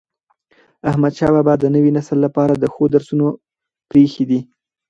[0.89, 3.25] احمدشاه بابا د نوي نسل لپاره د ښو درسونه
[3.89, 4.39] پريښي دي.